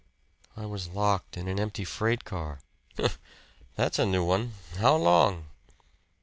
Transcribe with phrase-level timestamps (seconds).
[0.57, 2.57] "I was locked in an empty freight car."
[2.97, 3.19] "Humph!
[3.75, 4.53] That's a new one!
[4.77, 5.45] How long?"